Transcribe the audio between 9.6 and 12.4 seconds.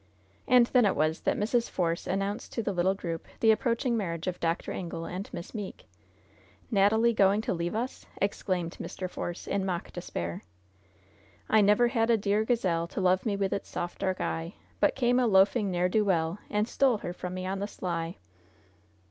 mock despair. "'I never had a